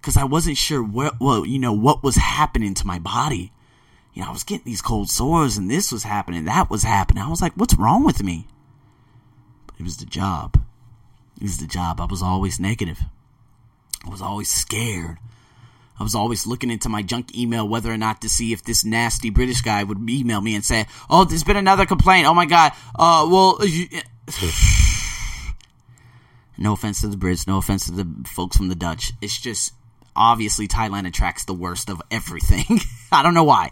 [0.00, 3.50] because I wasn't sure what, well, you know, what was happening to my body
[4.14, 7.22] you know, I was getting these cold sores and this was happening, that was happening.
[7.22, 8.46] I was like, what's wrong with me?
[9.66, 10.62] But it was the job.
[11.36, 12.00] It was the job.
[12.00, 13.00] I was always negative.
[14.06, 15.18] I was always scared.
[15.98, 18.84] I was always looking into my junk email whether or not to see if this
[18.84, 22.26] nasty British guy would email me and say, "Oh, there's been another complaint.
[22.26, 22.72] Oh my god.
[22.96, 23.86] Uh, well, you,
[26.58, 29.12] no offense to the Brits, no offense to the folks from the Dutch.
[29.20, 29.72] It's just
[30.16, 32.80] obviously Thailand attracts the worst of everything.
[33.12, 33.70] I don't know why.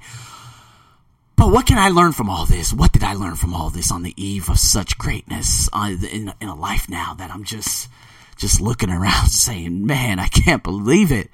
[1.36, 2.72] But what can I learn from all this?
[2.72, 6.32] What did I learn from all this on the eve of such greatness uh, in,
[6.40, 7.88] a life now that I'm just
[8.36, 11.30] just looking around saying, man, I can't believe it.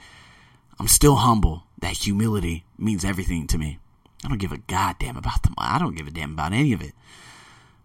[0.78, 1.64] I'm still humble.
[1.78, 3.78] That humility means everything to me.
[4.24, 5.54] I don't give a goddamn about them.
[5.58, 6.92] I don't give a damn about any of it.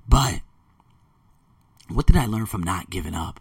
[0.08, 0.42] But
[1.90, 3.40] what did I learn from not giving up?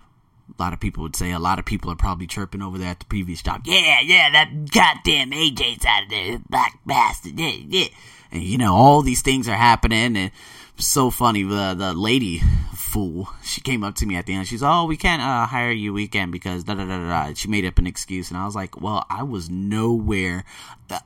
[0.58, 2.90] A lot of people would say a lot of people are probably chirping over there
[2.90, 3.62] at the previous job.
[3.64, 7.38] Yeah, yeah, that goddamn AJ's out of there, black bastard.
[7.38, 7.88] Yeah, yeah
[8.32, 10.30] and you know all these things are happening and
[10.78, 12.40] so funny the the lady
[12.74, 15.70] fool she came up to me at the end she's oh we can't uh, hire
[15.70, 18.56] you weekend because da da da da she made up an excuse and i was
[18.56, 20.44] like well i was nowhere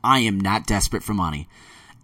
[0.02, 1.48] i am not desperate for money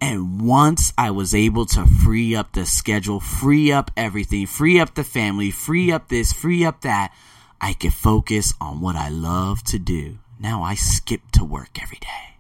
[0.02, 4.94] And once I was able to free up the schedule, free up everything, free up
[4.96, 7.14] the family, free up this, free up that,
[7.60, 10.18] I could focus on what I love to do.
[10.40, 12.31] Now I skip to work every day.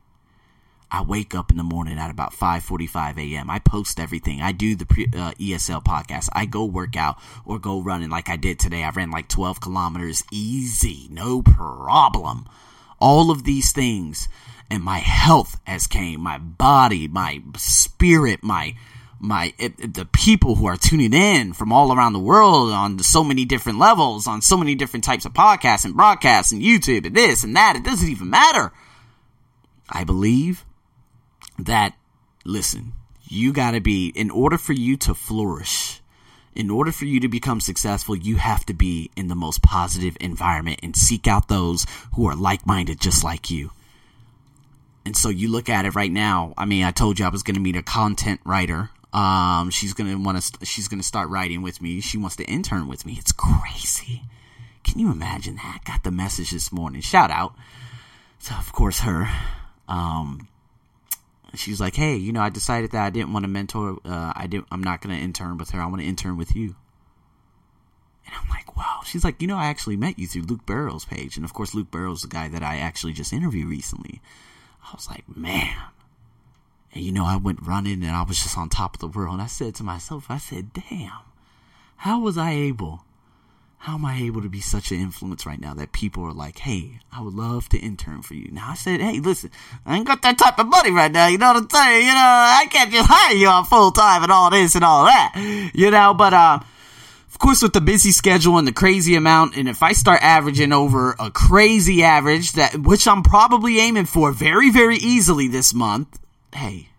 [0.94, 3.48] I wake up in the morning at about 5:45 a.m.
[3.48, 4.42] I post everything.
[4.42, 6.28] I do the pre, uh, ESL podcast.
[6.34, 8.84] I go work out or go running like I did today.
[8.84, 12.46] I ran like 12 kilometers easy, no problem.
[13.00, 14.28] All of these things
[14.70, 18.74] and my health has came, my body, my spirit, my
[19.18, 22.98] my it, it, the people who are tuning in from all around the world on
[22.98, 27.06] so many different levels, on so many different types of podcasts and broadcasts and YouTube
[27.06, 27.76] and this and that.
[27.76, 28.72] It doesn't even matter.
[29.88, 30.66] I believe
[31.66, 31.94] that
[32.44, 32.92] listen,
[33.24, 36.00] you got to be in order for you to flourish.
[36.54, 40.18] In order for you to become successful, you have to be in the most positive
[40.20, 43.70] environment and seek out those who are like minded just like you.
[45.06, 46.52] And so you look at it right now.
[46.58, 48.90] I mean, I told you I was going to meet a content writer.
[49.14, 52.00] Um, she's going to want to, she's going to start writing with me.
[52.00, 53.16] She wants to intern with me.
[53.18, 54.22] It's crazy.
[54.84, 55.80] Can you imagine that?
[55.84, 57.00] Got the message this morning.
[57.00, 57.54] Shout out
[58.44, 59.28] to, of course, her.
[59.88, 60.48] Um,
[61.54, 63.98] she's like, hey, you know, I decided that I didn't want to mentor.
[64.04, 65.80] Uh, I didn't, I'm not going to intern with her.
[65.80, 66.76] I want to intern with you.
[68.26, 69.00] And I'm like, wow.
[69.04, 71.36] She's like, you know, I actually met you through Luke Burrow's page.
[71.36, 74.20] And of course, Luke Barrow's the guy that I actually just interviewed recently.
[74.84, 75.76] I was like, man.
[76.94, 79.34] And you know, I went running and I was just on top of the world.
[79.34, 81.12] And I said to myself, I said, damn,
[81.96, 83.04] how was I able?
[83.82, 86.60] How am I able to be such an influence right now that people are like,
[86.60, 88.48] hey, I would love to intern for you?
[88.52, 89.50] Now I said, hey, listen,
[89.84, 91.26] I ain't got that type of money right now.
[91.26, 92.06] You know what I'm saying?
[92.06, 95.06] You know, I can't just hire you on full time and all this and all
[95.06, 95.72] that.
[95.74, 96.60] You know, but, uh,
[97.28, 100.72] of course, with the busy schedule and the crazy amount, and if I start averaging
[100.72, 106.20] over a crazy average that, which I'm probably aiming for very, very easily this month,
[106.54, 106.90] hey,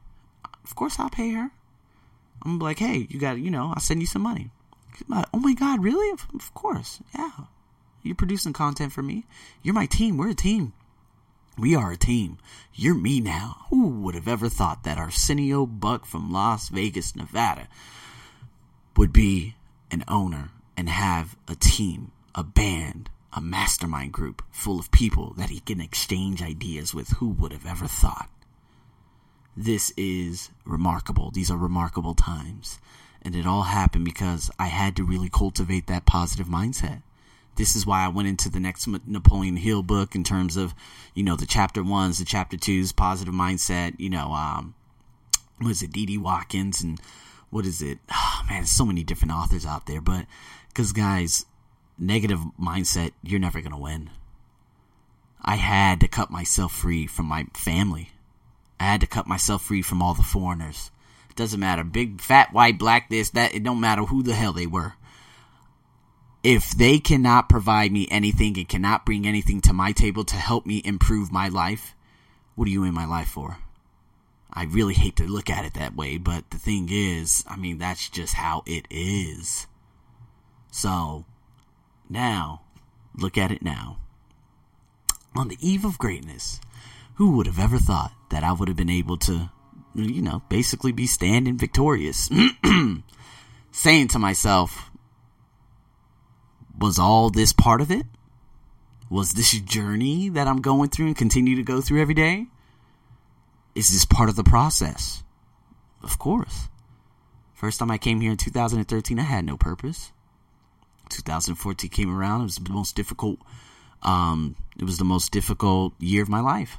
[0.66, 1.50] of course I'll pay her.
[2.42, 4.52] I'm like, hey, you got, you know, I'll send you some money.
[5.12, 6.12] Oh my God, really?
[6.12, 7.32] Of, course, yeah.
[8.04, 9.26] You're producing content for me.
[9.62, 10.18] You're my team.
[10.18, 10.74] We're a team.
[11.58, 12.38] We are a team.
[12.74, 13.66] You're me now.
[13.70, 17.68] Who would have ever thought that Arsenio Buck from Las Vegas, Nevada
[18.98, 19.56] would be
[19.92, 25.50] an owner and have a team, a band, a mastermind group full of people that
[25.50, 27.10] he can exchange ideas with.
[27.18, 28.30] Who would have ever thought?
[29.56, 31.30] This is remarkable.
[31.32, 32.80] These are remarkable times.
[33.26, 37.02] And it all happened because I had to really cultivate that positive mindset.
[37.56, 40.74] This is why I went into the next Napoleon Hill book in terms of,
[41.14, 44.74] you know, the chapter ones, the chapter twos, positive mindset, you know, um,
[45.62, 46.18] was it D.D.
[46.18, 47.00] Watkins and
[47.50, 48.00] what is it?
[48.12, 50.26] Oh, man, so many different authors out there, but
[50.68, 51.46] because guys,
[51.98, 54.10] negative mindset, you're never gonna win.
[55.42, 58.12] I had to cut myself free from my family.
[58.82, 60.92] I had to cut myself free from all the foreigners.
[61.36, 63.56] Doesn't matter, big, fat, white, black, this, that.
[63.56, 64.94] It don't matter who the hell they were.
[66.44, 70.66] If they cannot provide me anything and cannot bring anything to my table to help
[70.66, 71.96] me improve my life,
[72.56, 73.58] what are you in my life for?
[74.54, 77.80] I really hate to look at it that way, but the thing is, I mean,
[77.80, 79.66] that's just how it is.
[80.70, 81.26] So,
[82.10, 82.62] now,
[83.16, 83.98] look at it now.
[85.36, 86.62] On the eve of greatness,
[87.16, 89.50] who would have ever thought that I would have been able to,
[89.96, 92.30] you know, basically be standing victorious?
[93.72, 94.92] Saying to myself,
[96.78, 98.06] was all this part of it?
[99.10, 102.48] Was this journey that I'm going through and continue to go through every day?
[103.76, 105.24] is this part of the process?
[106.02, 106.70] Of course.
[107.54, 110.12] First time I came here in 2013, I had no purpose.
[111.10, 112.42] 2014 came around.
[112.42, 113.40] It was the most difficult.
[114.02, 116.78] Um, it was the most difficult year of my life.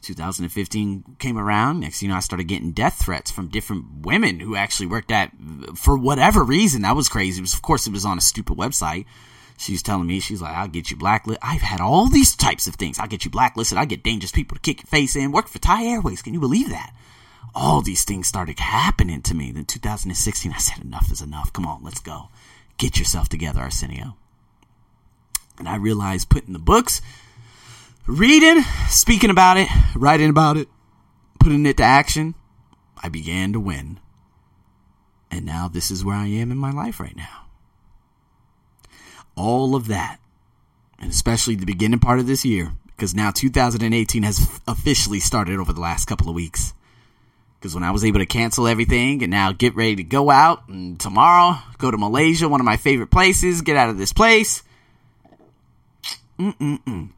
[0.00, 1.80] 2015 came around.
[1.80, 5.32] Next, you know, I started getting death threats from different women who actually worked at,
[5.76, 6.82] for whatever reason.
[6.82, 7.38] That was crazy.
[7.38, 9.06] It was, of course, it was on a stupid website
[9.60, 11.42] she's telling me, she's like, I'll get you blacklisted.
[11.42, 12.98] I've had all these types of things.
[12.98, 13.78] I'll get you blacklisted.
[13.78, 15.32] I get dangerous people to kick your face in.
[15.32, 16.22] Work for Thai Airways.
[16.22, 16.94] Can you believe that?
[17.54, 19.52] All these things started happening to me.
[19.52, 21.52] Then 2016, I said, enough is enough.
[21.52, 22.28] Come on, let's go.
[22.78, 24.16] Get yourself together, Arsenio.
[25.58, 27.02] And I realized putting the books,
[28.10, 30.68] reading, speaking about it, writing about it,
[31.38, 32.34] putting it to action,
[33.02, 34.00] I began to win.
[35.30, 37.40] And now this is where I am in my life right now
[39.40, 40.18] all of that,
[40.98, 45.72] and especially the beginning part of this year, because now 2018 has officially started over
[45.72, 46.74] the last couple of weeks.
[47.58, 50.68] Because when I was able to cancel everything and now get ready to go out
[50.68, 54.62] and tomorrow go to Malaysia, one of my favorite places, get out of this place.
[56.38, 57.10] Mm-mm-mm.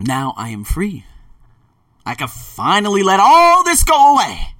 [0.00, 1.04] Now I am free.
[2.06, 4.54] I can finally let all this go away.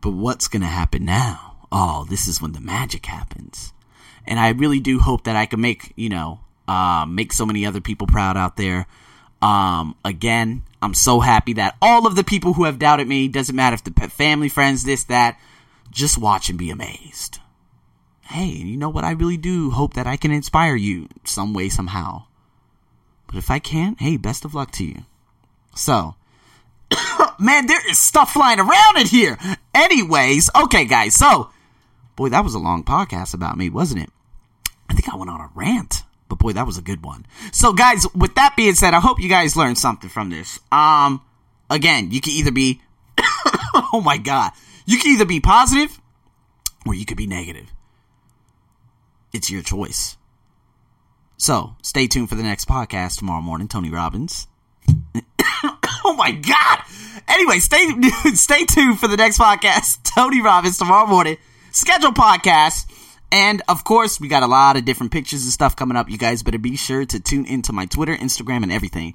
[0.00, 1.56] But what's going to happen now?
[1.72, 3.72] Oh, this is when the magic happens.
[4.26, 7.66] And I really do hope that I can make, you know, uh, make so many
[7.66, 8.86] other people proud out there.
[9.42, 13.56] Um, again, I'm so happy that all of the people who have doubted me, doesn't
[13.56, 15.38] matter if the family, friends, this, that,
[15.90, 17.38] just watch and be amazed.
[18.22, 19.04] Hey, you know what?
[19.04, 22.25] I really do hope that I can inspire you some way, somehow.
[23.26, 25.04] But if I can't, hey, best of luck to you.
[25.74, 26.14] So,
[27.38, 29.38] man, there is stuff flying around in here.
[29.74, 31.14] Anyways, okay, guys.
[31.14, 31.50] So,
[32.14, 34.10] boy, that was a long podcast about me, wasn't it?
[34.88, 37.26] I think I went on a rant, but boy, that was a good one.
[37.52, 40.60] So, guys, with that being said, I hope you guys learned something from this.
[40.70, 41.20] Um,
[41.68, 42.80] again, you can either be,
[43.92, 44.52] oh my god,
[44.86, 46.00] you can either be positive
[46.86, 47.72] or you could be negative.
[49.32, 50.16] It's your choice.
[51.38, 53.68] So, stay tuned for the next podcast tomorrow morning.
[53.68, 54.48] Tony Robbins.
[56.04, 56.78] oh my god!
[57.28, 57.86] Anyway, stay
[58.34, 59.98] stay tuned for the next podcast.
[60.16, 61.36] Tony Robbins tomorrow morning.
[61.72, 62.90] Schedule podcast.
[63.30, 66.08] And of course, we got a lot of different pictures and stuff coming up.
[66.08, 69.14] You guys better be sure to tune into my Twitter, Instagram, and everything.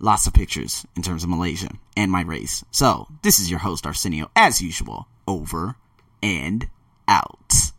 [0.00, 2.64] Lots of pictures in terms of Malaysia and my race.
[2.70, 5.06] So, this is your host, Arsenio, as usual.
[5.28, 5.76] Over
[6.22, 6.68] and
[7.06, 7.70] out.